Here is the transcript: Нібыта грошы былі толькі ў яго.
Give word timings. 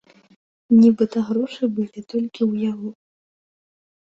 Нібыта 0.81 1.17
грошы 1.27 1.63
былі 1.75 1.99
толькі 2.15 2.41
ў 2.51 2.71
яго. 2.71 2.89